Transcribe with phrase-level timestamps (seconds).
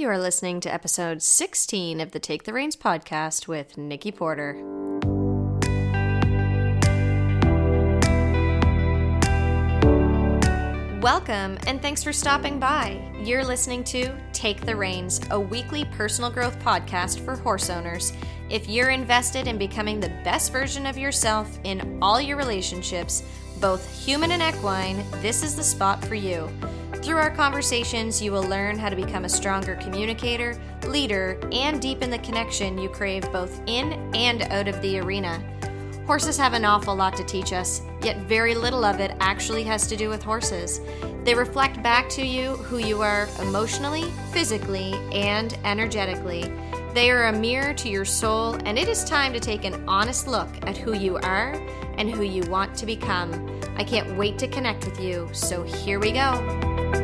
[0.00, 4.54] You are listening to episode 16 of the Take the Reins podcast with Nikki Porter.
[11.02, 13.12] Welcome and thanks for stopping by.
[13.22, 18.14] You're listening to Take the Reins, a weekly personal growth podcast for horse owners.
[18.48, 23.22] If you're invested in becoming the best version of yourself in all your relationships,
[23.60, 26.48] both human and equine, this is the spot for you.
[27.02, 32.10] Through our conversations, you will learn how to become a stronger communicator, leader, and deepen
[32.10, 35.42] the connection you crave both in and out of the arena.
[36.06, 39.86] Horses have an awful lot to teach us, yet very little of it actually has
[39.86, 40.80] to do with horses.
[41.24, 46.52] They reflect back to you who you are emotionally, physically, and energetically.
[46.94, 50.26] They are a mirror to your soul, and it is time to take an honest
[50.26, 51.54] look at who you are
[51.96, 53.30] and who you want to become.
[53.76, 56.99] I can't wait to connect with you, so here we go.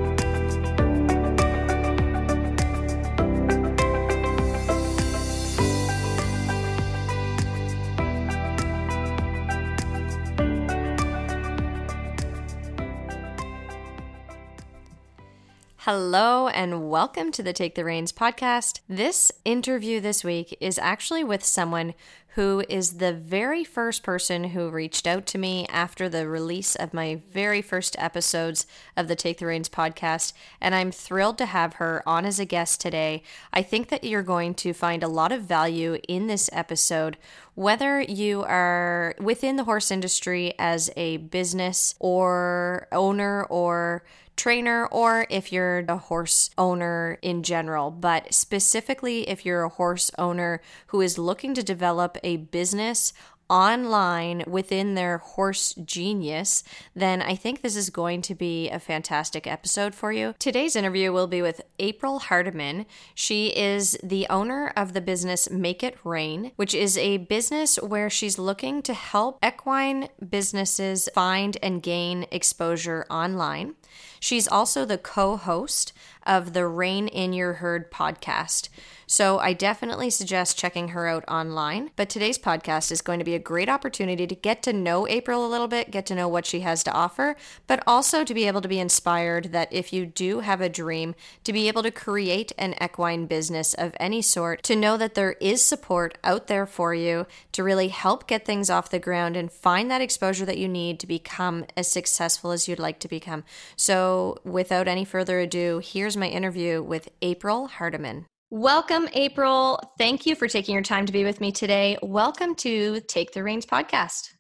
[15.89, 18.81] Hello, and welcome to the Take the Reins podcast.
[18.89, 21.95] This interview this week is actually with someone
[22.31, 26.93] who is the very first person who reached out to me after the release of
[26.93, 30.33] my very first episodes of the Take the Reins podcast.
[30.61, 33.23] And I'm thrilled to have her on as a guest today.
[33.53, 37.17] I think that you're going to find a lot of value in this episode,
[37.55, 44.03] whether you are within the horse industry as a business or owner or
[44.37, 50.11] trainer or if you're a horse owner in general, but specifically if you're a horse
[50.19, 53.13] owner who is looking to develop a business
[53.49, 59.47] online within their horse genius, then I think this is going to be a fantastic
[59.47, 60.35] episode for you.
[60.39, 62.87] Today's interview will be with April Hardiman.
[63.15, 68.11] She is the owner of the business Make It Rein, which is a business where
[68.11, 73.75] she's looking to help equine businesses find and gain exposure online.
[74.21, 75.93] She's also the co host
[76.27, 78.69] of the Rein in Your Herd podcast.
[79.09, 81.91] So I definitely suggest checking her out online.
[81.95, 85.47] But today's podcast is going to be a great opportunity to get to know April
[85.47, 87.37] a little bit, get to know what she has to offer,
[87.69, 91.15] but also to be able to be inspired that if you do have a dream
[91.45, 95.33] to be able to create an equine business of any sort, to know that there
[95.35, 99.53] is support out there for you to really help get things off the ground and
[99.53, 103.45] find that exposure that you need to become as successful as you'd like to become.
[103.77, 108.27] So without any further ado, here's my interview with April Hardiman.
[108.51, 109.81] Welcome, April.
[109.99, 111.99] Thank you for taking your time to be with me today.
[112.03, 114.31] Welcome to Take the Reins podcast.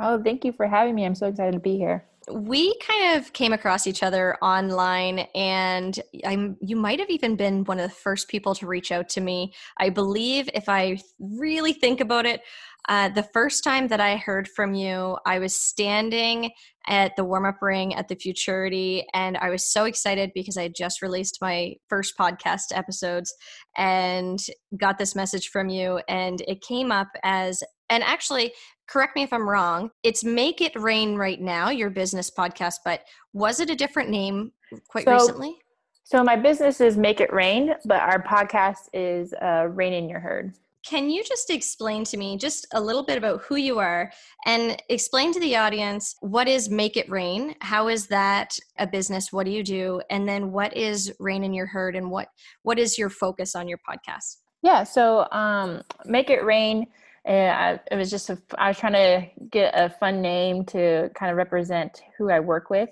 [0.00, 1.04] Oh, thank you for having me.
[1.04, 2.04] I'm so excited to be here.
[2.30, 7.64] We kind of came across each other online, and I'm you might have even been
[7.64, 9.52] one of the first people to reach out to me.
[9.78, 12.42] I believe, if I really think about it,
[12.88, 16.50] uh, the first time that I heard from you, I was standing
[16.88, 20.62] at the warm up ring at the Futurity, and I was so excited because I
[20.62, 23.32] had just released my first podcast episodes
[23.76, 24.40] and
[24.76, 26.00] got this message from you.
[26.08, 28.52] And it came up as, and actually,
[28.86, 33.02] correct me if I'm wrong, it's Make It Rein right now, your business podcast, but
[33.32, 34.52] was it a different name
[34.88, 35.56] quite so, recently?
[36.04, 40.20] So, my business is Make It Rein, but our podcast is uh, Rein in Your
[40.20, 40.54] Herd.
[40.84, 44.10] Can you just explain to me just a little bit about who you are
[44.46, 47.54] and explain to the audience what is Make It Rein?
[47.60, 49.32] How is that a business?
[49.32, 50.02] What do you do?
[50.10, 52.28] And then what is Rein in Your Herd and what
[52.62, 54.38] what is your focus on your podcast?
[54.62, 56.86] Yeah, so um, Make It Rein.
[57.26, 61.30] Uh, it was just a, I was trying to get a fun name to kind
[61.30, 62.88] of represent who I work with.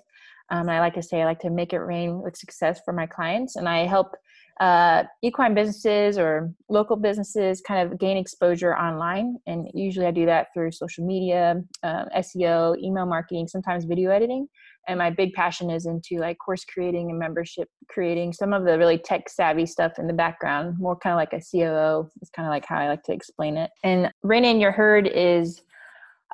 [0.50, 3.06] Um, I like to say I like to make it rain with success for my
[3.06, 4.16] clients, and I help
[4.60, 9.36] uh, equine businesses or local businesses kind of gain exposure online.
[9.46, 14.48] And usually I do that through social media, uh, SEO, email marketing, sometimes video editing.
[14.88, 18.78] And my big passion is into like course creating and membership creating, some of the
[18.78, 22.10] really tech savvy stuff in the background, more kind of like a COO.
[22.20, 23.70] It's kind of like how I like to explain it.
[23.84, 25.62] And Rein in Your Herd is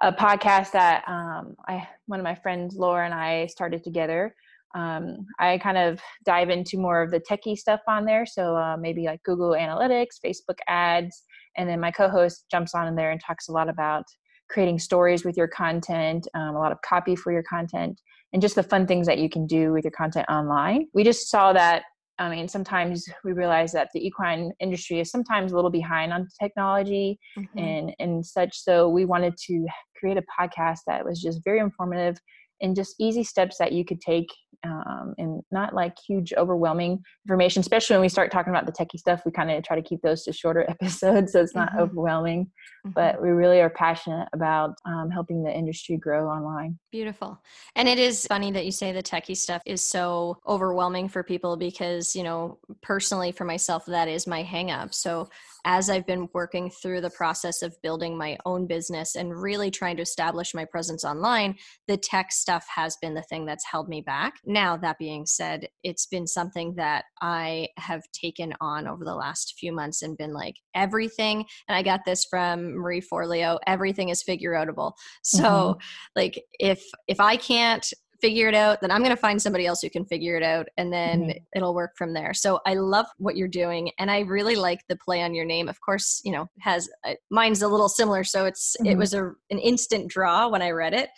[0.02, 4.34] a podcast that um, I one of my friends Laura and I started together
[4.76, 8.26] um, I kind of dive into more of the techie stuff on there.
[8.26, 11.22] So uh, maybe like Google Analytics, Facebook ads.
[11.56, 14.04] And then my co host jumps on in there and talks a lot about
[14.48, 18.00] creating stories with your content, um, a lot of copy for your content,
[18.32, 20.86] and just the fun things that you can do with your content online.
[20.94, 21.84] We just saw that.
[22.18, 26.26] I mean, sometimes we realize that the equine industry is sometimes a little behind on
[26.40, 27.58] technology mm-hmm.
[27.58, 28.56] and and such.
[28.56, 29.66] So we wanted to
[29.98, 32.18] create a podcast that was just very informative
[32.60, 34.28] and just easy steps that you could take
[34.64, 38.98] um, and not like huge overwhelming information especially when we start talking about the techie
[38.98, 41.80] stuff we kind of try to keep those to shorter episodes so it's not mm-hmm.
[41.80, 42.90] overwhelming mm-hmm.
[42.90, 47.40] but we really are passionate about um, helping the industry grow online beautiful
[47.74, 51.56] and it is funny that you say the techie stuff is so overwhelming for people
[51.56, 55.28] because you know personally for myself that is my hang up so
[55.66, 59.96] as I've been working through the process of building my own business and really trying
[59.96, 61.56] to establish my presence online,
[61.88, 64.34] the tech stuff has been the thing that's held me back.
[64.46, 69.56] Now, that being said, it's been something that I have taken on over the last
[69.58, 74.22] few months and been like, everything, and I got this from Marie Forleo, everything is
[74.22, 74.92] figure outable.
[75.22, 75.80] So, mm-hmm.
[76.14, 79.82] like, if if I can't figure it out, then I'm going to find somebody else
[79.82, 81.38] who can figure it out and then mm-hmm.
[81.54, 82.34] it'll work from there.
[82.34, 85.68] So I love what you're doing and I really like the play on your name.
[85.68, 88.92] Of course, you know, has uh, mine's a little similar so it's mm-hmm.
[88.92, 91.10] it was a an instant draw when I read it.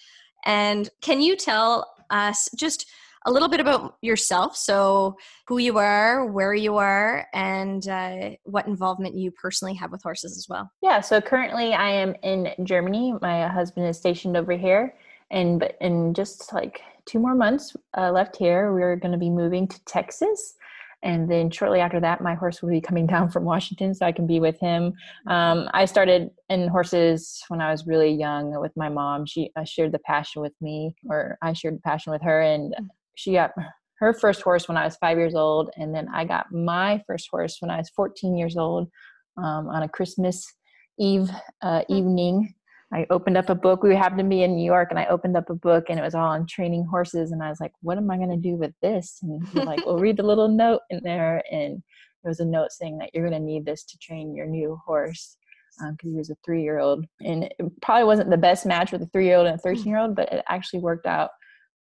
[0.45, 2.87] And can you tell us just
[3.27, 5.17] a little bit about yourself so
[5.47, 10.37] who you are where you are and uh, what involvement you personally have with horses
[10.37, 14.95] as well yeah so currently i am in germany my husband is stationed over here
[15.31, 19.31] and but in just like two more months uh, left here we're going to be
[19.31, 20.55] moving to texas
[21.03, 24.13] and then shortly after that my horse will be coming down from washington so i
[24.13, 24.93] can be with him
[25.27, 29.65] um, i started in horses when i was really young with my mom she uh,
[29.65, 32.87] shared the passion with me or i shared the passion with her and mm.
[33.15, 33.53] she got
[33.99, 37.29] her first horse when i was five years old and then i got my first
[37.31, 38.89] horse when i was 14 years old
[39.37, 40.53] um, on a christmas
[40.99, 41.31] eve
[41.63, 41.85] uh, mm.
[41.89, 42.55] evening
[42.93, 43.83] I opened up a book.
[43.83, 46.03] We happened to be in New York, and I opened up a book, and it
[46.03, 47.33] was all on training horses.
[47.33, 49.81] And I was like, "What am I going to do with this?" And he's like,
[49.87, 51.83] "Well, read the little note in there." And
[52.23, 54.79] there was a note saying that you're going to need this to train your new
[54.87, 55.37] horse
[55.79, 59.07] because um, he was a three-year-old, and it probably wasn't the best match with a
[59.07, 61.31] three-year-old and a thirteen-year-old, but it actually worked out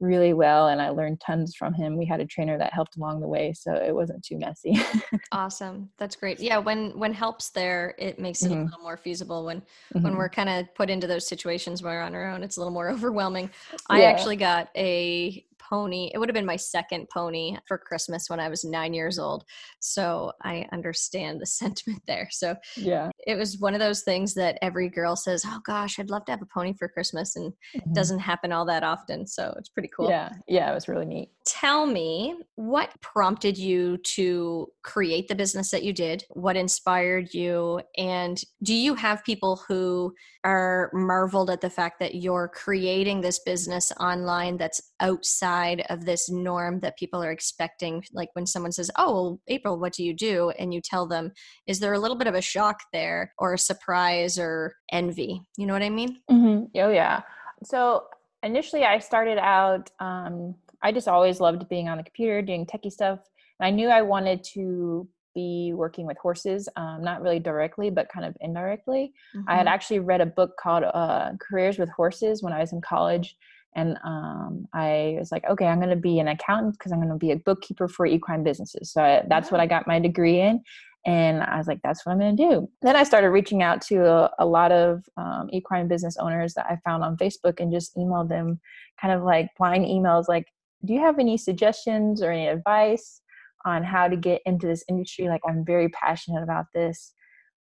[0.04, 1.96] really well and I learned tons from him.
[1.96, 4.80] We had a trainer that helped along the way, so it wasn't too messy.
[5.32, 5.90] awesome.
[5.98, 6.40] That's great.
[6.40, 8.60] Yeah, when when help's there, it makes it mm-hmm.
[8.60, 10.02] a little more feasible when mm-hmm.
[10.02, 12.60] when we're kind of put into those situations where we're on our own, it's a
[12.60, 13.50] little more overwhelming.
[13.72, 13.78] Yeah.
[13.88, 16.10] I actually got a pony.
[16.12, 19.44] It would have been my second pony for Christmas when I was nine years old.
[19.80, 22.28] So I understand the sentiment there.
[22.30, 26.10] So yeah, it was one of those things that every girl says, "Oh gosh, I'd
[26.10, 27.90] love to have a pony for Christmas," and mm-hmm.
[27.90, 29.26] it doesn't happen all that often.
[29.26, 30.08] So it's pretty cool.
[30.08, 31.30] Yeah, yeah, it was really neat.
[31.46, 36.24] Tell me what prompted you to create the business that you did.
[36.30, 42.16] What inspired you, and do you have people who are marveled at the fact that
[42.16, 48.28] you're creating this business online that's outside of this norm that people are expecting like
[48.34, 51.32] when someone says oh well, april what do you do and you tell them
[51.66, 55.66] is there a little bit of a shock there or a surprise or envy you
[55.66, 56.64] know what i mean mm-hmm.
[56.80, 57.22] oh yeah
[57.62, 58.04] so
[58.42, 62.92] initially i started out um, i just always loved being on the computer doing techie
[62.92, 63.20] stuff
[63.58, 68.08] and i knew i wanted to be working with horses, um, not really directly, but
[68.08, 69.12] kind of indirectly.
[69.36, 69.48] Mm-hmm.
[69.48, 69.68] I had mm-hmm.
[69.68, 73.36] actually read a book called uh, Careers with Horses when I was in college.
[73.76, 77.10] And um, I was like, okay, I'm going to be an accountant because I'm going
[77.10, 78.92] to be a bookkeeper for equine businesses.
[78.92, 80.62] So I, that's what I got my degree in.
[81.06, 82.70] And I was like, that's what I'm going to do.
[82.80, 86.66] Then I started reaching out to a, a lot of um, equine business owners that
[86.66, 88.58] I found on Facebook and just emailed them
[89.00, 90.46] kind of like blind emails like,
[90.84, 93.20] do you have any suggestions or any advice?
[93.64, 95.28] on how to get into this industry.
[95.28, 97.12] Like I'm very passionate about this.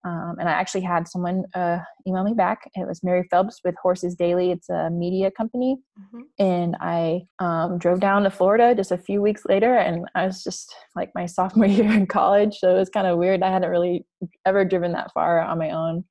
[0.06, 2.70] Um, and I actually had someone uh, email me back.
[2.76, 4.52] It was Mary Phelps with Horses Daily.
[4.52, 5.78] It's a media company.
[6.00, 6.22] Mm-hmm.
[6.40, 10.44] And I um, drove down to Florida just a few weeks later, and I was
[10.44, 12.58] just like my sophomore year in college.
[12.58, 13.44] So it was kind of weird.
[13.44, 14.06] I hadn't really
[14.46, 16.04] ever driven that far on my own.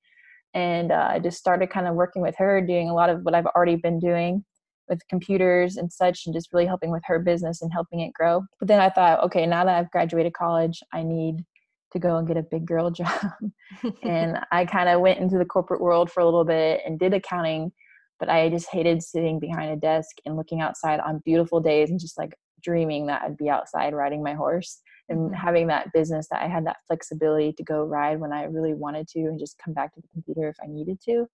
[0.55, 3.35] And uh, I just started kind of working with her, doing a lot of what
[3.35, 4.45] I've already been doing
[4.89, 8.43] with computers and such and just really helping with her business and helping it grow.
[8.59, 11.45] But then I thought, okay, now that I've graduated college, I need
[11.93, 13.21] to go and get a big girl job.
[14.03, 17.15] and I kind of went into the corporate world for a little bit and did
[17.15, 17.73] accounting,
[18.19, 22.01] but I just hated sitting behind a desk and looking outside on beautiful days and
[22.01, 25.35] just like dreaming that I'd be outside riding my horse and mm-hmm.
[25.35, 29.09] having that business that I had that flexibility to go ride when I really wanted
[29.09, 31.27] to and just come back to the computer if I needed to.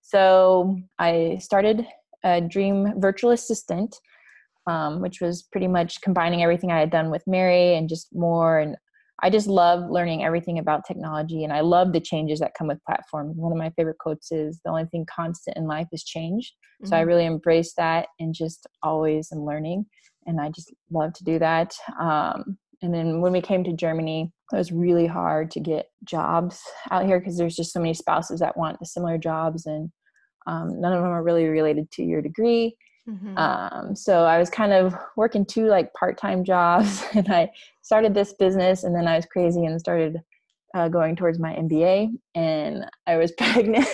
[0.00, 1.86] So I started
[2.24, 3.96] a dream virtual assistant
[4.66, 8.60] um, which was pretty much combining everything i had done with mary and just more
[8.60, 8.76] and
[9.22, 12.82] i just love learning everything about technology and i love the changes that come with
[12.84, 16.52] platforms one of my favorite quotes is the only thing constant in life is change
[16.82, 16.88] mm-hmm.
[16.88, 17.08] so i mm-hmm.
[17.08, 19.84] really embrace that and just always am learning
[20.26, 24.30] and i just love to do that um, and then when we came to germany
[24.52, 26.60] it was really hard to get jobs
[26.90, 29.90] out here because there's just so many spouses that want similar jobs and
[30.46, 32.76] um, none of them are really related to your degree
[33.08, 33.36] Mm-hmm.
[33.36, 37.50] Um, so I was kind of working two like part-time jobs, and I
[37.82, 40.20] started this business, and then I was crazy and started
[40.74, 43.86] uh, going towards my MBA, and I was pregnant.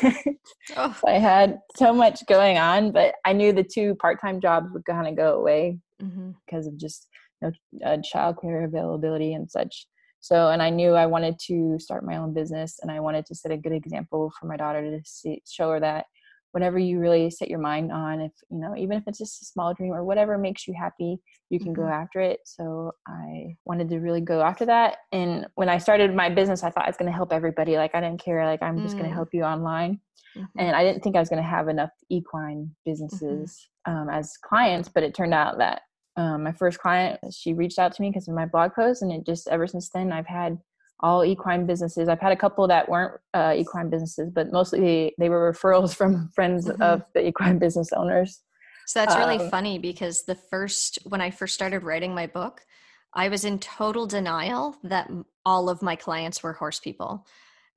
[0.76, 0.96] oh.
[1.00, 4.84] so I had so much going on, but I knew the two part-time jobs would
[4.84, 6.32] kind of go away mm-hmm.
[6.46, 7.08] because of just
[7.42, 9.86] you know, uh, childcare availability and such.
[10.20, 13.34] So, and I knew I wanted to start my own business, and I wanted to
[13.34, 16.06] set a good example for my daughter to see, show her that
[16.52, 19.44] whatever you really set your mind on if you know even if it's just a
[19.44, 21.18] small dream or whatever makes you happy
[21.50, 21.82] you can mm-hmm.
[21.82, 26.14] go after it so i wanted to really go after that and when i started
[26.14, 28.62] my business i thought i was going to help everybody like i didn't care like
[28.62, 30.00] i'm just going to help you online
[30.36, 30.58] mm-hmm.
[30.58, 32.90] and i didn't think i was going to have enough equine mm-hmm.
[32.90, 33.96] businesses mm-hmm.
[33.96, 35.82] um, as clients but it turned out that
[36.16, 39.12] um, my first client she reached out to me because of my blog post and
[39.12, 40.58] it just ever since then i've had
[41.00, 42.08] all equine businesses.
[42.08, 46.30] I've had a couple that weren't uh, equine businesses, but mostly they were referrals from
[46.34, 46.82] friends mm-hmm.
[46.82, 48.42] of the equine business owners.
[48.86, 52.62] So that's really um, funny because the first, when I first started writing my book,
[53.14, 55.10] I was in total denial that
[55.44, 57.26] all of my clients were horse people.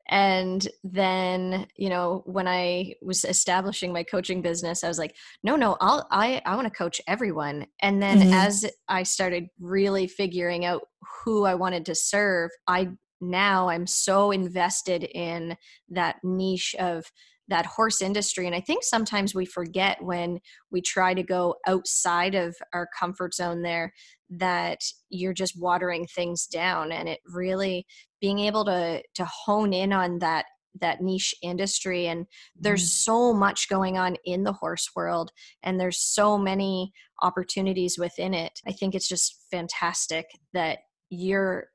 [0.10, 5.56] And then, you know, when I was establishing my coaching business, I was like, no,
[5.56, 7.68] no, I'll, I, I want to coach everyone.
[7.82, 8.34] And then mm-hmm.
[8.34, 10.82] as I started really figuring out
[11.24, 12.90] who I wanted to serve, I
[13.22, 15.56] now I'm so invested in
[15.90, 17.06] that niche of
[17.48, 18.48] that horse industry.
[18.48, 20.40] And I think sometimes we forget when
[20.72, 23.94] we try to go outside of our comfort zone there
[24.30, 27.86] that you're just watering things down and it really
[28.22, 30.46] being able to to hone in on that
[30.80, 32.26] that niche industry and
[32.56, 32.94] there's mm.
[33.04, 35.32] so much going on in the horse world
[35.64, 41.68] and there's so many opportunities within it i think it's just fantastic that you're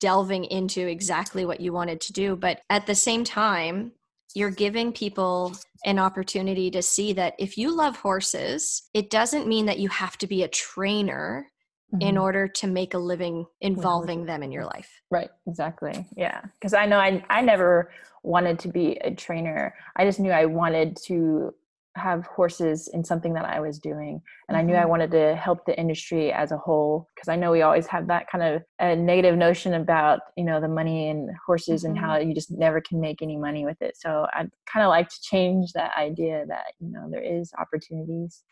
[0.00, 2.36] delving into exactly what you wanted to do.
[2.36, 3.92] But at the same time,
[4.34, 9.66] you're giving people an opportunity to see that if you love horses, it doesn't mean
[9.66, 11.50] that you have to be a trainer
[11.94, 12.06] mm-hmm.
[12.06, 14.90] in order to make a living involving them in your life.
[15.10, 16.06] Right, exactly.
[16.16, 16.40] Yeah.
[16.54, 17.92] Because I know I, I never
[18.22, 19.74] wanted to be a trainer.
[19.96, 21.54] I just knew I wanted to
[21.96, 24.20] have horses in something that I was doing.
[24.48, 24.56] And mm-hmm.
[24.56, 24.90] I knew I mm-hmm.
[24.90, 28.28] wanted to help the industry as a whole because I know we always have that
[28.30, 31.96] kind of a negative notion about, you know, the money and horses mm-hmm.
[31.96, 33.96] and how you just never can make any money with it.
[33.96, 38.42] So I'd kind of like to change that idea that, you know, there is opportunities.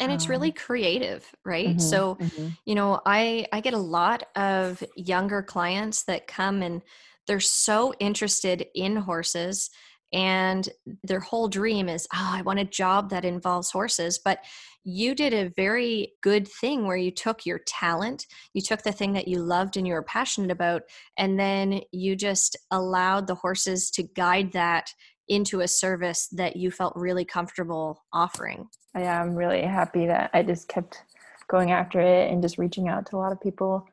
[0.00, 1.70] And it's really um, creative, right?
[1.70, 2.48] Mm-hmm, so, mm-hmm.
[2.64, 6.82] you know, I I get a lot of younger clients that come and
[7.26, 9.70] they're so interested in horses
[10.12, 10.68] and
[11.02, 14.38] their whole dream is oh i want a job that involves horses but
[14.84, 19.12] you did a very good thing where you took your talent you took the thing
[19.12, 20.82] that you loved and you were passionate about
[21.18, 24.92] and then you just allowed the horses to guide that
[25.28, 28.66] into a service that you felt really comfortable offering.
[28.96, 31.02] Yeah i'm really happy that i just kept
[31.48, 33.86] going after it and just reaching out to a lot of people.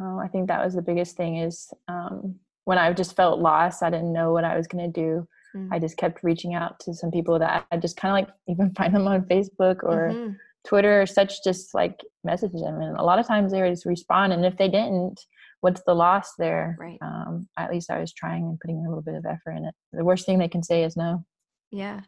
[0.00, 3.82] Uh, i think that was the biggest thing is um, when i just felt lost
[3.82, 5.72] i didn't know what i was going to do mm-hmm.
[5.72, 8.74] I just kept reaching out to some people that I just kind of like even
[8.74, 10.32] find them on Facebook or mm-hmm.
[10.66, 12.80] Twitter or such, just like message them.
[12.80, 14.32] And a lot of times they would just respond.
[14.32, 15.20] And if they didn't,
[15.60, 16.76] what's the loss there?
[16.78, 16.98] Right.
[17.00, 19.74] Um, at least I was trying and putting a little bit of effort in it.
[19.92, 21.24] The worst thing they can say is no.
[21.70, 22.00] Yeah.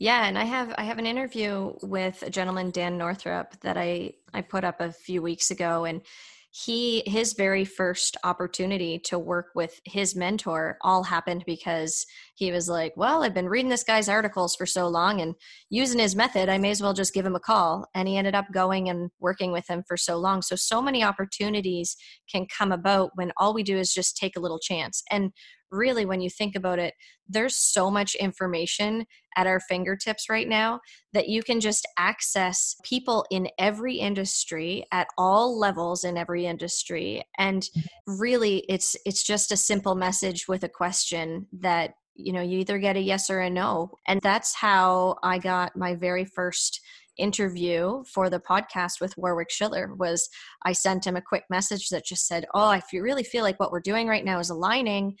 [0.00, 4.12] Yeah, and I have I have an interview with a gentleman Dan Northrup that I
[4.32, 6.02] I put up a few weeks ago and
[6.50, 12.68] he his very first opportunity to work with his mentor all happened because he was
[12.68, 15.34] like well i've been reading this guy's articles for so long and
[15.70, 17.86] using his method i may as well just give him a call.
[17.94, 20.42] And he ended up going and working with him for so long.
[20.42, 21.96] So so many opportunities
[22.30, 25.02] can come about when all we do is just take a little chance.
[25.10, 25.32] And
[25.70, 26.94] really when you think about it
[27.28, 29.04] there's so much information
[29.36, 30.80] at our fingertips right now
[31.12, 37.22] that you can just access people in every industry at all levels in every industry.
[37.38, 37.64] And
[38.06, 42.78] really it's it's just a simple message with a question that you know you either
[42.78, 43.92] get a yes or a no.
[44.06, 46.80] And that's how i got my very first
[47.16, 50.28] interview for the podcast with Warwick Schiller was
[50.62, 53.58] I sent him a quick message that just said, "Oh, if you really feel like
[53.58, 55.16] what we're doing right now is aligning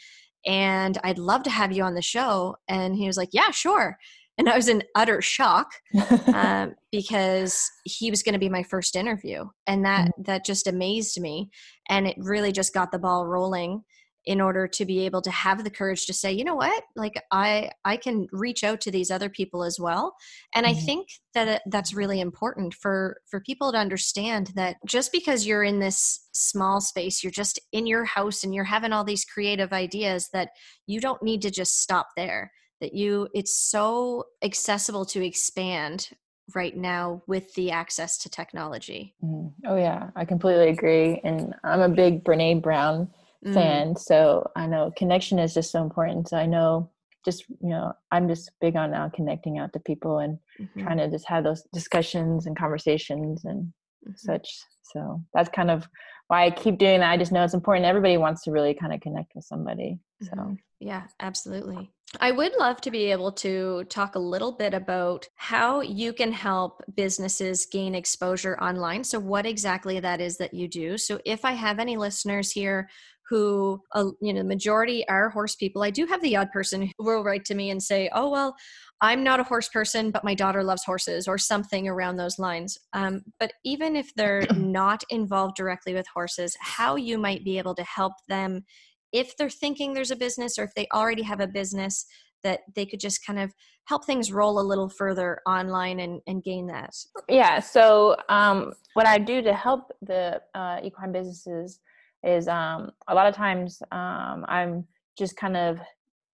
[0.46, 2.56] and I'd love to have you on the show.
[2.68, 3.96] And he was like, Yeah, sure.
[4.38, 5.72] And I was in utter shock
[6.32, 10.22] um, because he was going to be my first interview, and that mm-hmm.
[10.22, 11.50] that just amazed me,
[11.88, 13.82] and it really just got the ball rolling
[14.28, 17.14] in order to be able to have the courage to say you know what like
[17.32, 20.14] i i can reach out to these other people as well
[20.54, 20.76] and mm-hmm.
[20.76, 25.64] i think that that's really important for for people to understand that just because you're
[25.64, 29.72] in this small space you're just in your house and you're having all these creative
[29.72, 30.50] ideas that
[30.86, 36.10] you don't need to just stop there that you it's so accessible to expand
[36.54, 39.14] right now with the access to technology.
[39.22, 39.52] Mm.
[39.66, 41.20] Oh yeah, I completely agree.
[41.22, 43.10] And I'm a big Brene Brown
[43.44, 43.54] mm.
[43.54, 46.28] fan, so I know connection is just so important.
[46.28, 46.90] So I know
[47.24, 50.82] just you know i'm just big on now connecting out to people and mm-hmm.
[50.82, 54.12] trying to just have those discussions and conversations and mm-hmm.
[54.14, 55.86] such so that's kind of
[56.28, 58.94] why i keep doing that i just know it's important everybody wants to really kind
[58.94, 60.54] of connect with somebody so mm-hmm.
[60.80, 61.90] yeah absolutely
[62.20, 66.32] I would love to be able to talk a little bit about how you can
[66.32, 69.04] help businesses gain exposure online.
[69.04, 70.96] So, what exactly that is that you do.
[70.96, 72.88] So, if I have any listeners here
[73.28, 75.82] who uh, you know the majority are horse people.
[75.82, 78.54] I do have the odd person who will write to me and say oh well
[79.00, 82.78] i'm not a horse person but my daughter loves horses or something around those lines.
[82.92, 87.74] Um, but even if they're not involved directly with horses how you might be able
[87.74, 88.64] to help them
[89.12, 92.06] if they're thinking there's a business or if they already have a business
[92.44, 93.52] that they could just kind of
[93.86, 96.94] help things roll a little further online and, and gain that.
[97.28, 101.80] Yeah so um, what i do to help the uh, equine businesses
[102.24, 104.84] is um, a lot of times um, I'm
[105.16, 105.78] just kind of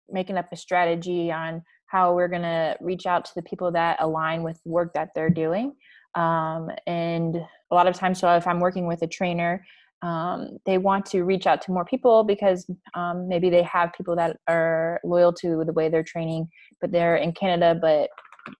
[0.10, 3.98] making up a strategy on how we're going to reach out to the people that
[4.00, 5.74] align with work that they're doing.
[6.16, 9.66] Um, and a lot of times, so if I'm working with a trainer,
[10.02, 14.16] um, they want to reach out to more people because um, maybe they have people
[14.18, 16.50] that are loyal to the way they're training,
[16.82, 18.10] but they're in Canada, but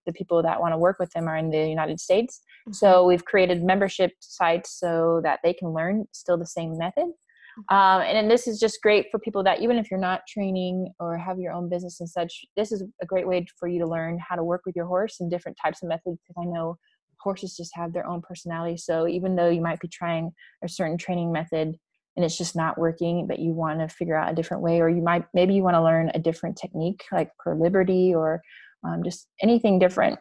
[0.06, 2.42] the people that want to work with them are in the United States.
[2.64, 2.74] Mm-hmm.
[2.74, 7.06] So we've created membership sites so that they can learn still the same method.
[7.06, 7.76] Mm-hmm.
[7.76, 11.18] Um, and this is just great for people that even if you're not training or
[11.18, 14.18] have your own business and such, this is a great way for you to learn
[14.18, 16.20] how to work with your horse and different types of methods.
[16.28, 16.78] Because I know
[17.20, 18.78] horses just have their own personality.
[18.78, 20.32] So even though you might be trying
[20.64, 21.76] a certain training method
[22.16, 24.90] and it's just not working, but you want to figure out a different way, or
[24.90, 28.42] you might maybe you want to learn a different technique like per liberty or
[28.84, 30.20] um, just anything different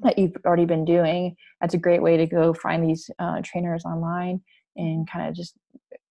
[0.00, 3.84] that you've already been doing that's a great way to go find these uh, trainers
[3.84, 4.40] online
[4.76, 5.54] and kind of just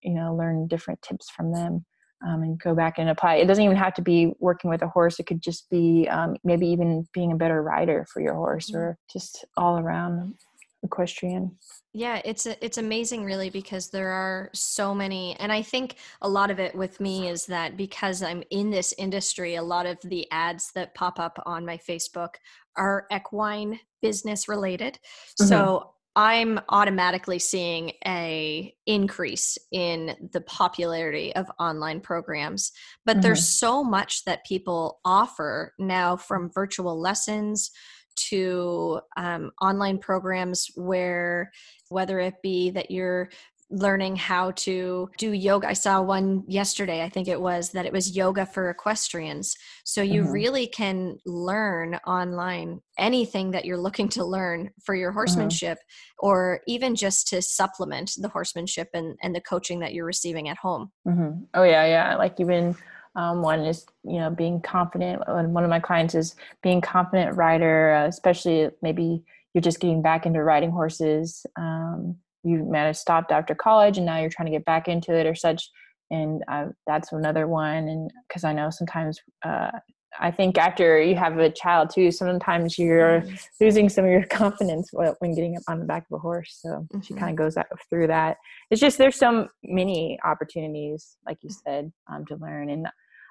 [0.01, 1.85] you know learn different tips from them
[2.25, 4.87] um, and go back and apply it doesn't even have to be working with a
[4.87, 8.69] horse it could just be um, maybe even being a better rider for your horse
[8.69, 8.79] mm-hmm.
[8.79, 10.36] or just all around
[10.84, 11.49] equestrian
[11.93, 16.51] yeah it's it's amazing really because there are so many and i think a lot
[16.51, 20.29] of it with me is that because i'm in this industry a lot of the
[20.29, 22.36] ads that pop up on my facebook
[22.77, 25.47] are equine business related mm-hmm.
[25.47, 32.71] so i'm automatically seeing a increase in the popularity of online programs
[33.05, 33.21] but mm-hmm.
[33.21, 37.71] there's so much that people offer now from virtual lessons
[38.15, 41.51] to um, online programs where
[41.89, 43.29] whether it be that you're
[43.69, 45.67] learning how to do yoga.
[45.67, 49.56] I saw one yesterday, I think it was, that it was yoga for equestrians.
[49.84, 50.32] So you mm-hmm.
[50.32, 55.17] really can learn online anything that you're looking to learn for your mm-hmm.
[55.17, 56.28] horsemanship mm-hmm.
[56.28, 60.58] or even just to supplement the horsemanship and, and the coaching that you're receiving at
[60.58, 60.91] home.
[61.08, 61.43] Mm-hmm.
[61.54, 62.15] Oh, yeah, yeah.
[62.15, 62.76] Like even
[63.15, 65.21] um, one is, you know, being confident.
[65.28, 69.23] One of my clients is being confident rider, uh, especially maybe
[69.54, 71.45] you're just getting back into riding horses.
[71.58, 75.15] Um, you might have stopped after college and now you're trying to get back into
[75.15, 75.69] it or such.
[76.12, 77.88] And uh, that's another one.
[77.88, 79.71] And because I know sometimes uh,
[80.19, 83.23] I think after you have a child too, sometimes you're
[83.60, 86.60] losing some of your confidence when getting up on the back of a horse.
[86.62, 87.01] So mm-hmm.
[87.01, 87.58] she kind of goes
[87.89, 88.38] through that.
[88.69, 92.69] It's just there's so many opportunities, like you said, um, to learn.
[92.69, 92.88] And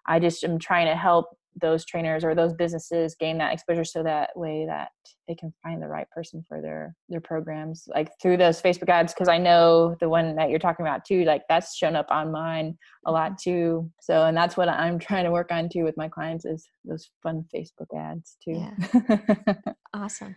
[0.07, 4.03] I just am trying to help those trainers or those businesses gain that exposure so
[4.03, 4.91] that way that
[5.29, 9.13] they can find the right person for their their programs like through those facebook ads
[9.13, 12.33] because i know the one that you're talking about too like that's shown up on
[12.33, 13.51] mine a lot mm-hmm.
[13.51, 16.69] too so and that's what i'm trying to work on too with my clients is
[16.85, 19.55] those fun facebook ads too yeah.
[19.95, 20.35] awesome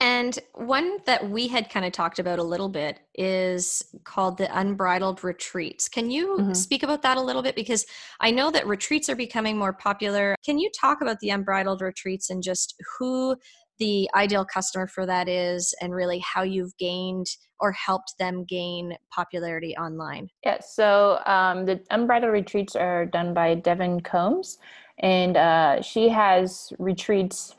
[0.00, 4.58] and one that we had kind of talked about a little bit is called the
[4.58, 5.88] Unbridled Retreats.
[5.88, 6.52] Can you mm-hmm.
[6.54, 7.54] speak about that a little bit?
[7.54, 7.86] Because
[8.20, 10.34] I know that retreats are becoming more popular.
[10.44, 13.36] Can you talk about the Unbridled Retreats and just who
[13.78, 17.26] the ideal customer for that is and really how you've gained
[17.60, 20.28] or helped them gain popularity online?
[20.44, 24.58] Yeah, so um, the Unbridled Retreats are done by Devin Combs,
[24.98, 27.54] and uh, she has retreats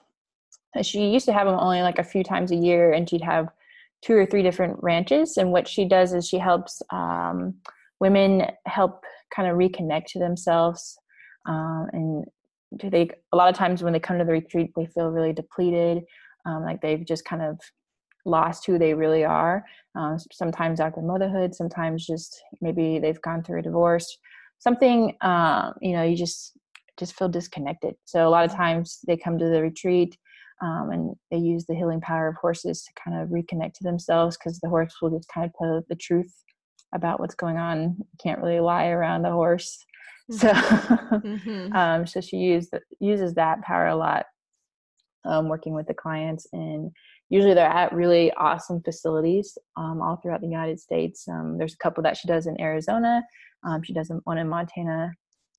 [0.81, 3.49] she used to have them only like a few times a year and she'd have
[4.01, 7.53] two or three different ranches and what she does is she helps um,
[7.99, 9.03] women help
[9.35, 10.97] kind of reconnect to themselves
[11.45, 12.25] um, and
[12.91, 16.03] they a lot of times when they come to the retreat they feel really depleted
[16.45, 17.59] um, like they've just kind of
[18.25, 19.65] lost who they really are.
[19.97, 24.17] Uh, sometimes after motherhood sometimes just maybe they've gone through a divorce
[24.59, 26.57] something uh, you know you just
[26.97, 27.95] just feel disconnected.
[28.05, 30.17] So a lot of times they come to the retreat
[30.61, 34.37] Um, and they use the healing power of horses to kind of reconnect to themselves
[34.37, 36.33] because the horse will just kind of tell the truth
[36.93, 37.95] about what's going on.
[37.97, 39.77] You can't really lie around the horse.
[40.31, 41.75] So, mm-hmm.
[41.75, 44.25] um, so she used uses that power a lot,
[45.25, 46.91] um, working with the clients, and
[47.29, 51.27] usually they're at really awesome facilities um, all throughout the United States.
[51.27, 53.21] Um, there's a couple that she does in Arizona.
[53.65, 55.11] Um, she does one in Montana,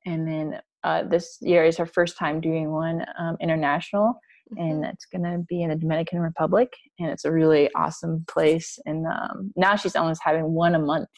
[0.07, 4.19] and then uh, this year is her first time doing one um, international
[4.59, 4.85] and mm-hmm.
[4.85, 8.79] it's going to be in the Dominican Republic, and it's a really awesome place.
[8.87, 11.09] And um, now she's almost having one a month.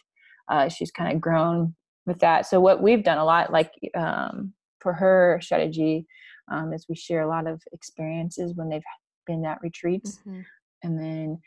[0.48, 1.74] Uh, she's kind of grown
[2.06, 2.46] with that.
[2.46, 6.06] So what we've done a lot, like um, for her strategy,
[6.50, 8.82] um, is we share a lot of experiences when they've
[9.26, 10.40] been at retreats, mm-hmm.
[10.82, 11.38] and then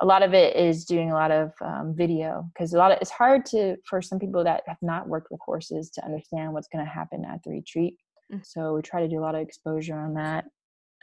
[0.00, 2.98] a lot of it is doing a lot of um, video because a lot of
[3.00, 6.68] it's hard to for some people that have not worked with horses to understand what's
[6.68, 7.96] going to happen at the retreat.
[8.32, 8.42] Mm-hmm.
[8.44, 10.44] So we try to do a lot of exposure on that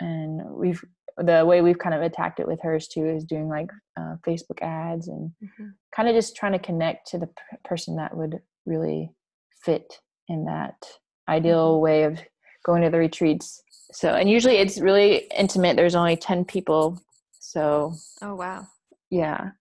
[0.01, 0.83] and we've
[1.17, 4.61] the way we've kind of attacked it with hers too is doing like uh, facebook
[4.61, 5.67] ads and mm-hmm.
[5.95, 9.11] kind of just trying to connect to the p- person that would really
[9.63, 10.75] fit in that
[11.29, 11.83] ideal mm-hmm.
[11.83, 12.19] way of
[12.65, 13.61] going to the retreats
[13.91, 16.99] so and usually it's really intimate there's only 10 people
[17.39, 18.65] so oh wow
[19.09, 19.51] yeah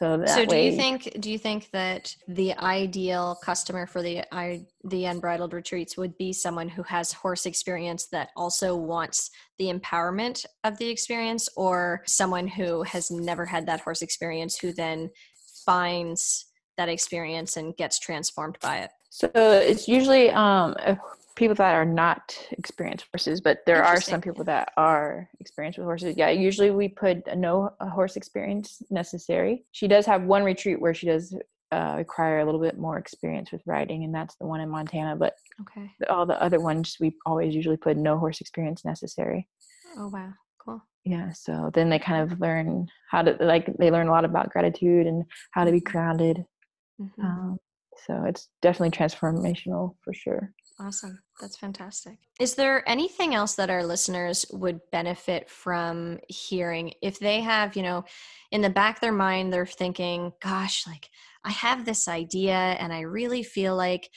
[0.00, 4.22] so so do way, you think do you think that the ideal customer for the
[4.34, 9.66] I, the unbridled retreats would be someone who has horse experience that also wants the
[9.66, 15.10] empowerment of the experience, or someone who has never had that horse experience who then
[15.66, 16.46] finds
[16.78, 18.90] that experience and gets transformed by it?
[19.10, 20.74] So it's usually um,
[21.40, 25.86] people that are not experienced horses, but there are some people that are experienced with
[25.86, 26.14] horses.
[26.16, 29.64] Yeah, usually we put no horse experience necessary.
[29.72, 31.34] She does have one retreat where she does
[31.72, 35.16] uh, require a little bit more experience with riding, and that's the one in Montana.
[35.16, 39.48] But okay, all the other ones we always usually put no horse experience necessary.
[39.96, 40.82] Oh wow, cool.
[41.04, 44.50] Yeah, so then they kind of learn how to like they learn a lot about
[44.50, 45.90] gratitude and how to be mm-hmm.
[45.90, 46.44] grounded.
[47.00, 47.24] Mm-hmm.
[47.24, 47.58] Um,
[48.06, 50.52] so it's definitely transformational for sure.
[50.80, 51.22] Awesome.
[51.38, 52.16] That's fantastic.
[52.38, 57.82] Is there anything else that our listeners would benefit from hearing if they have, you
[57.82, 58.04] know,
[58.50, 61.10] in the back of their mind, they're thinking, gosh, like
[61.44, 64.08] I have this idea and I really feel like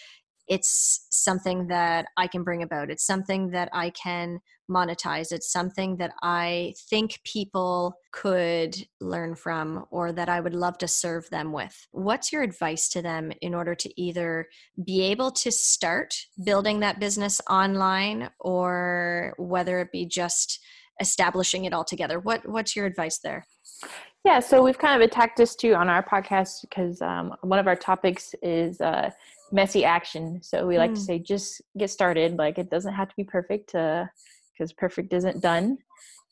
[0.48, 2.90] it's something that I can bring about.
[2.90, 5.32] It's something that I can monetize.
[5.32, 10.88] It's something that I think people could learn from or that I would love to
[10.88, 11.88] serve them with.
[11.92, 14.48] What's your advice to them in order to either
[14.84, 20.60] be able to start building that business online or whether it be just
[21.00, 22.20] establishing it all together?
[22.20, 23.46] What what's your advice there?
[24.26, 27.68] Yeah, so we've kind of attacked this too on our podcast because um, one of
[27.68, 29.12] our topics is uh,
[29.52, 30.42] messy action.
[30.42, 30.96] So we like mm.
[30.96, 32.38] to say just get started.
[32.38, 33.76] Like it doesn't have to be perfect
[34.54, 35.78] because perfect isn't done.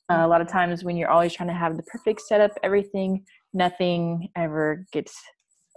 [0.10, 3.24] Uh, a lot of times when you're always trying to have the perfect setup, everything,
[3.54, 5.16] nothing ever gets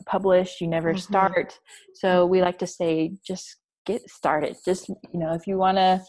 [0.07, 0.61] published.
[0.61, 0.99] You never mm-hmm.
[0.99, 1.59] start.
[1.95, 4.57] So we like to say just get started.
[4.65, 6.03] Just you know, if you want to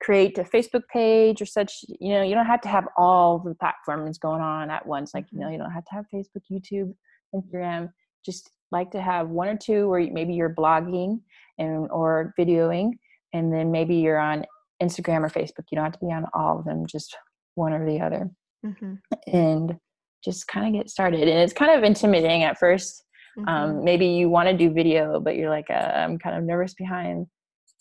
[0.00, 3.54] create a Facebook page or such, you know, you don't have to have all the
[3.56, 5.12] platforms going on at once.
[5.12, 5.54] Like, you know, mm-hmm.
[5.54, 6.94] you don't have to have Facebook, YouTube,
[7.34, 7.90] Instagram.
[8.24, 11.20] Just like to have one or two where maybe you're blogging
[11.58, 12.92] and or videoing
[13.32, 14.44] and then maybe you're on
[14.82, 17.16] instagram or facebook you don't have to be on all of them just
[17.54, 18.30] one or the other
[18.64, 18.94] mm-hmm.
[19.32, 19.76] and
[20.24, 22.92] just kind of get started and it's kind of intimidating at 1st
[23.38, 23.48] um, mm-hmm.
[23.48, 26.74] um, maybe you want to do video but you're like uh, i'm kind of nervous
[26.74, 27.26] behind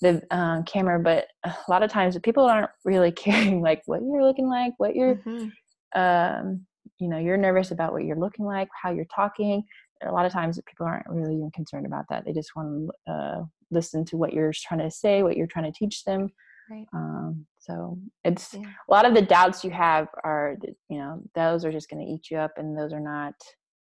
[0.02, 4.24] the uh, camera but a lot of times people aren't really caring like what you're
[4.24, 6.00] looking like what you're mm-hmm.
[6.00, 6.66] um,
[7.00, 9.64] you know you're nervous about what you're looking like how you're talking
[10.06, 12.26] a lot of times people aren't really even concerned about that.
[12.26, 15.72] They just want to uh, listen to what you're trying to say, what you're trying
[15.72, 16.30] to teach them.
[16.70, 16.88] Right.
[16.94, 18.62] Um, so it's yeah.
[18.62, 20.56] a lot of the doubts you have are,
[20.90, 23.34] you know, those are just going to eat you up, and those are not.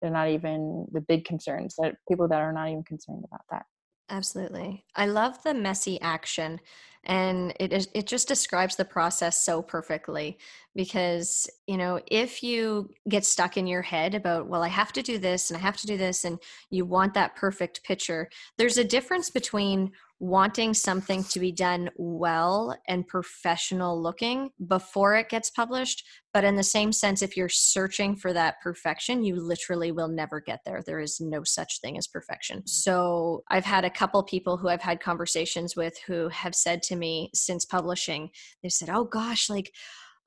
[0.01, 1.75] They're not even the big concerns.
[1.79, 3.65] That people that are not even concerned about that.
[4.09, 4.85] Absolutely.
[4.95, 6.59] I love the messy action
[7.05, 10.37] and it is it just describes the process so perfectly
[10.75, 15.03] because, you know, if you get stuck in your head about, well, I have to
[15.03, 18.77] do this and I have to do this and you want that perfect picture, there's
[18.77, 25.49] a difference between wanting something to be done well and professional looking before it gets
[25.49, 26.03] published.
[26.33, 30.39] But in the same sense, if you're searching for that perfection, you literally will never
[30.39, 30.81] get there.
[30.85, 32.59] There is no such thing as perfection.
[32.59, 32.67] Mm-hmm.
[32.67, 36.95] So I've had a couple people who I've had conversations with who have said to
[36.95, 38.29] me since publishing,
[38.63, 39.71] they've said, oh gosh, like,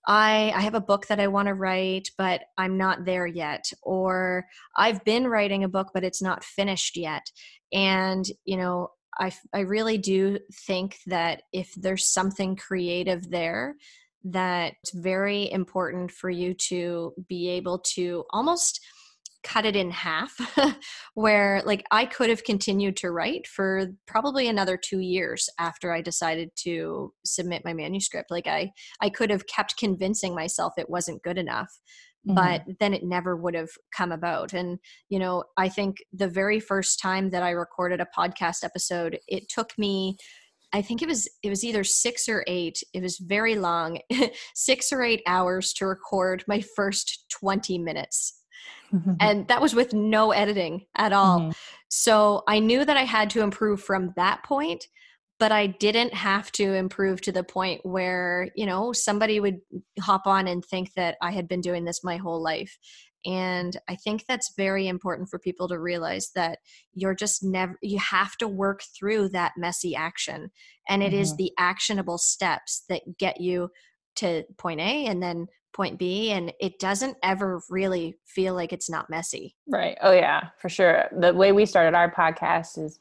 [0.07, 3.71] I, I have a book that I want to write, but I'm not there yet.
[3.83, 7.31] Or I've been writing a book, but it's not finished yet.
[7.75, 13.77] And, you know, I, I really do think that if there's something creative there,
[14.25, 18.81] that it's very important for you to be able to almost
[19.45, 20.37] cut it in half
[21.15, 26.03] where like I could have continued to write for probably another 2 years after I
[26.03, 28.31] decided to submit my manuscript.
[28.31, 31.71] Like I I could have kept convincing myself it wasn't good enough
[32.29, 32.35] mm-hmm.
[32.35, 36.61] but then it never would have come about and you know I think the very
[36.61, 40.17] first time that I recorded a podcast episode it took me
[40.73, 43.99] I think it was it was either 6 or 8 it was very long
[44.55, 48.39] 6 or 8 hours to record my first 20 minutes
[49.21, 51.41] and that was with no editing at all.
[51.41, 51.51] Mm-hmm.
[51.89, 54.87] So I knew that I had to improve from that point,
[55.39, 59.61] but I didn't have to improve to the point where, you know, somebody would
[60.01, 62.77] hop on and think that I had been doing this my whole life.
[63.25, 66.59] And I think that's very important for people to realize that
[66.95, 70.51] you're just never, you have to work through that messy action.
[70.89, 71.23] And it mm-hmm.
[71.23, 73.71] is the actionable steps that get you
[74.17, 78.91] to point A and then point B and it doesn't ever really feel like it's
[78.91, 79.55] not messy.
[79.69, 79.97] Right.
[80.03, 81.05] Oh yeah, for sure.
[81.17, 82.99] The way we started our podcast is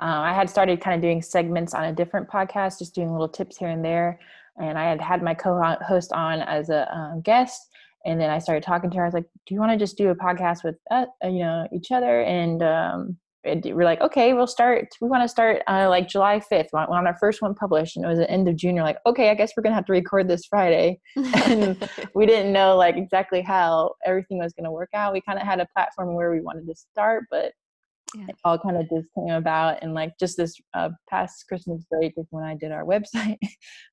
[0.00, 3.28] uh, I had started kind of doing segments on a different podcast, just doing little
[3.28, 4.20] tips here and there.
[4.60, 7.68] And I had had my co-host on as a um, guest,
[8.04, 9.02] and then I started talking to her.
[9.02, 11.68] I was like, "Do you want to just do a podcast with uh, you know
[11.72, 14.88] each other?" And um, we're like, okay, we'll start.
[15.00, 16.68] We want to start uh, like July 5th.
[16.72, 18.74] We want our first one published, and it was the end of June.
[18.74, 21.00] You're like, okay, I guess we're gonna have to record this Friday.
[21.16, 25.12] and we didn't know like exactly how everything was gonna work out.
[25.12, 27.52] We kind of had a platform where we wanted to start, but
[28.16, 28.26] yeah.
[28.28, 29.82] it all kind of just came about.
[29.82, 33.38] And like just this uh, past Christmas break is when I did our website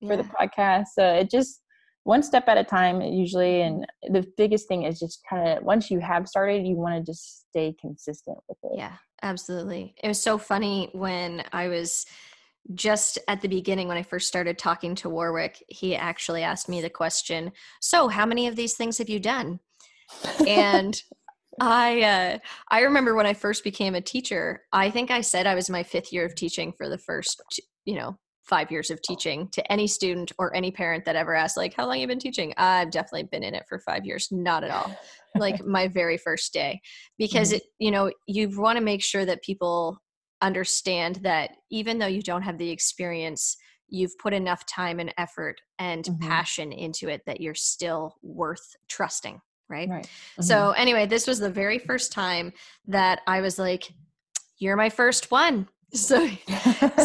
[0.01, 0.15] for yeah.
[0.15, 0.86] the podcast.
[0.95, 1.63] So it just
[2.03, 5.89] one step at a time usually and the biggest thing is just kind of once
[5.89, 10.21] you have started you want to just stay consistent with it yeah absolutely it was
[10.21, 12.05] so funny when i was
[12.73, 16.81] just at the beginning when i first started talking to warwick he actually asked me
[16.81, 19.59] the question so how many of these things have you done
[20.47, 21.03] and
[21.59, 22.37] I uh,
[22.69, 24.63] I remember when I first became a teacher.
[24.71, 27.41] I think I said I was my fifth year of teaching for the first,
[27.85, 31.57] you know, five years of teaching to any student or any parent that ever asked,
[31.57, 34.63] like how long you been teaching i've definitely been in it for five years not
[34.63, 34.95] at all
[35.35, 36.79] like my very first day
[37.17, 37.57] because mm-hmm.
[37.57, 39.97] it you know you want to make sure that people
[40.41, 43.55] understand that even though you don't have the experience
[43.87, 46.27] you've put enough time and effort and mm-hmm.
[46.27, 49.39] passion into it that you're still worth trusting
[49.69, 50.06] right, right.
[50.06, 50.43] Mm-hmm.
[50.43, 52.54] so anyway this was the very first time
[52.88, 53.89] that i was like
[54.63, 55.67] you're my first one.
[55.95, 56.28] So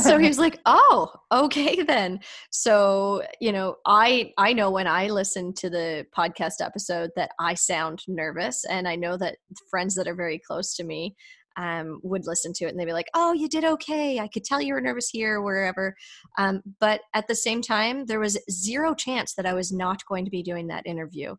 [0.01, 2.21] so he was like oh okay then.
[2.51, 7.53] So you know i i know when i listen to the podcast episode that i
[7.53, 9.37] sound nervous and i know that
[9.71, 11.15] friends that are very close to me
[11.59, 14.21] um, would listen to it and they'd be like oh you did okay.
[14.21, 15.95] I could tell you were nervous here wherever.
[16.39, 20.25] Um, but at the same time there was zero chance that i was not going
[20.25, 21.35] to be doing that interview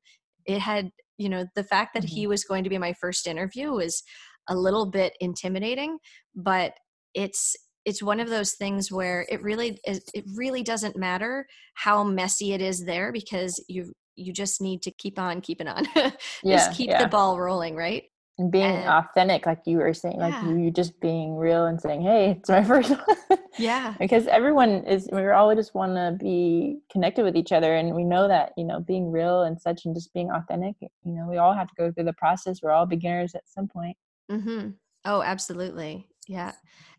[0.50, 2.16] it had you know the fact that mm-hmm.
[2.16, 4.04] he was going to be my first interview was
[4.50, 5.98] a little bit intimidating
[6.36, 6.74] but
[7.14, 12.54] it's it's one of those things where it really it really doesn't matter how messy
[12.54, 16.12] it is there because you you just need to keep on keeping on yeah,
[16.46, 17.02] just keep yeah.
[17.02, 18.04] the ball rolling right
[18.48, 20.50] being and, authentic like you were saying like yeah.
[20.50, 25.10] you just being real and saying hey it's my first one yeah because everyone is
[25.12, 28.64] we all just want to be connected with each other and we know that you
[28.64, 31.76] know being real and such and just being authentic you know we all have to
[31.78, 33.98] go through the process we're all beginners at some point
[34.32, 34.70] mm-hmm.
[35.06, 36.52] oh absolutely yeah.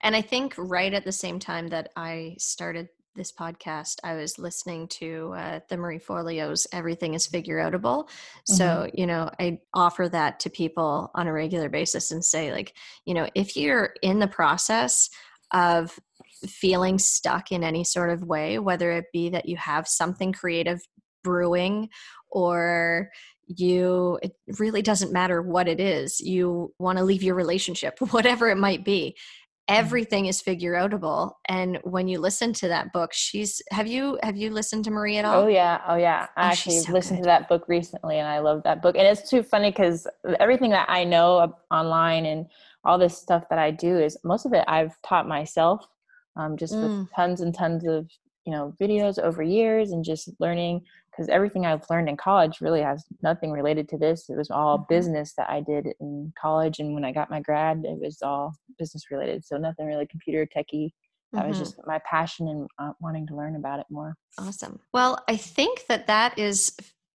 [0.03, 4.39] And I think right at the same time that I started this podcast, I was
[4.39, 8.05] listening to uh, the Marie Forleo's Everything is Figure Outable.
[8.05, 8.55] Mm-hmm.
[8.55, 12.75] So, you know, I offer that to people on a regular basis and say, like,
[13.05, 15.11] you know, if you're in the process
[15.53, 15.99] of
[16.47, 20.81] feeling stuck in any sort of way, whether it be that you have something creative
[21.23, 21.89] brewing
[22.31, 23.11] or
[23.47, 28.49] you it really doesn't matter what it is you want to leave your relationship whatever
[28.49, 29.17] it might be.
[29.71, 34.37] Everything is figure outable and when you listen to that book she's have you have
[34.37, 35.45] you listened to marie at all?
[35.45, 35.81] oh yeah.
[35.87, 36.27] Oh yeah.
[36.37, 37.25] I oh, actually so listened good.
[37.25, 38.97] to that book recently and i love that book.
[38.97, 40.07] And it's too funny because
[40.39, 42.47] everything that i know online and
[42.85, 45.87] all this stuff that i do is most of it i've taught myself
[46.37, 47.01] um, just mm.
[47.01, 48.11] with tons and tons of
[48.45, 52.83] you know videos over years and just learning because everything I've learned in college really
[52.83, 54.29] has nothing related to this.
[54.29, 54.95] It was all mm-hmm.
[54.95, 58.55] business that I did in college, and when I got my grad, it was all
[58.79, 59.45] business related.
[59.45, 60.95] So nothing really computer techy.
[61.33, 61.49] That mm-hmm.
[61.51, 64.17] was just my passion and uh, wanting to learn about it more.
[64.39, 64.81] Awesome.
[64.93, 66.77] Well, I think that that is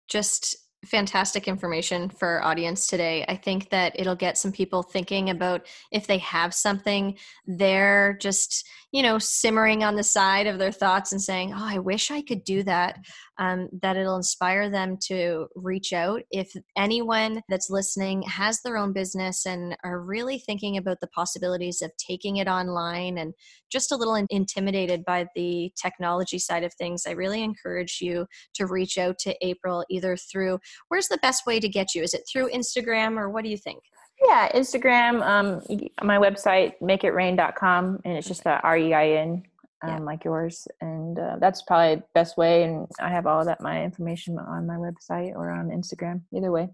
[0.08, 3.24] just fantastic information for our audience today.
[3.28, 8.66] I think that it'll get some people thinking about if they have something they're just,
[8.90, 12.22] you know, simmering on the side of their thoughts and saying, Oh, I wish I
[12.22, 12.98] could do that,
[13.38, 16.22] um, that it'll inspire them to reach out.
[16.30, 21.82] If anyone that's listening has their own business and are really thinking about the possibilities
[21.82, 23.32] of taking it online and
[23.70, 28.66] just a little intimidated by the technology side of things, I really encourage you to
[28.66, 32.02] reach out to April either through where's the best way to get you?
[32.02, 33.82] Is it through Instagram or what do you think?
[34.24, 39.42] Yeah, Instagram, um, my website, makeitrein.com, and it's just the R E I N,
[39.82, 39.98] um, yeah.
[39.98, 40.66] like yours.
[40.80, 42.64] And uh, that's probably the best way.
[42.64, 46.68] And I have all that my information on my website or on Instagram, either way.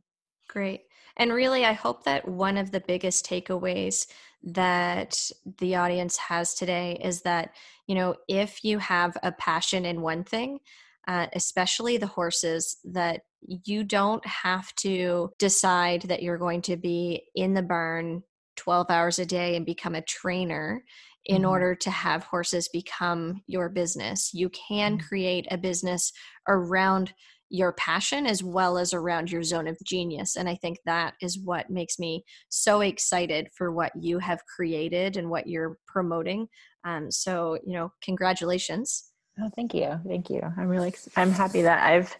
[0.49, 0.83] Great.
[1.17, 4.07] And really, I hope that one of the biggest takeaways
[4.43, 7.51] that the audience has today is that,
[7.87, 10.61] you know, if you have a passion in one thing,
[11.09, 17.25] uh, especially the horses, that you don't have to decide that you're going to be
[17.35, 18.23] in the barn
[18.57, 20.85] 12 hours a day and become a trainer
[21.29, 21.51] in mm-hmm.
[21.51, 24.33] order to have horses become your business.
[24.35, 25.07] You can mm-hmm.
[25.07, 26.13] create a business
[26.49, 27.13] around
[27.51, 30.37] your passion as well as around your zone of genius.
[30.37, 35.17] And I think that is what makes me so excited for what you have created
[35.17, 36.49] and what you're promoting.
[36.85, 39.13] Um, so, you know, congratulations.
[39.41, 39.99] Oh, thank you.
[40.07, 40.43] Thank you.
[40.59, 42.15] I'm really, I'm happy that I've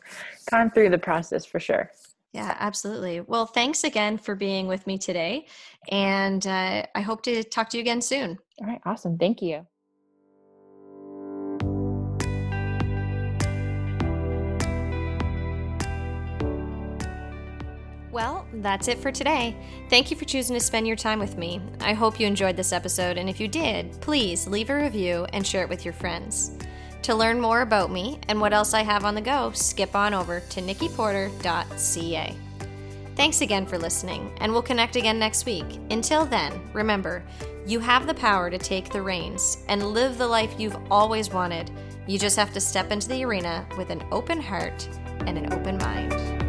[0.51, 1.91] gone through the process for sure.
[2.33, 3.21] Yeah, absolutely.
[3.21, 5.47] Well, thanks again for being with me today.
[5.91, 8.39] And uh, I hope to talk to you again soon.
[8.61, 8.81] All right.
[8.85, 9.17] Awesome.
[9.17, 9.67] Thank you.
[18.11, 19.57] Well, that's it for today.
[19.89, 21.61] Thank you for choosing to spend your time with me.
[21.81, 25.47] I hope you enjoyed this episode, and if you did, please leave a review and
[25.47, 26.59] share it with your friends.
[27.03, 30.15] To learn more about me and what else I have on the go, skip on
[30.15, 32.37] over to nikkiporter.ca.
[33.17, 35.67] Thanks again for listening, and we'll connect again next week.
[35.91, 37.25] Until then, remember,
[37.67, 41.71] you have the power to take the reins and live the life you've always wanted.
[42.07, 44.89] You just have to step into the arena with an open heart
[45.27, 46.48] and an open mind.